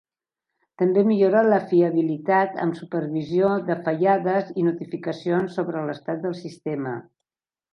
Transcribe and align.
També 0.81 1.01
millora 1.09 1.43
la 1.47 1.59
fiabilitat 1.73 2.57
amb 2.65 2.79
supervisió 2.79 3.51
de 3.69 3.77
fallades 3.89 4.51
i 4.63 4.67
notificacions 4.71 5.59
sobre 5.59 5.83
l"estat 5.85 6.25
del 6.25 6.39
sistema. 6.43 6.97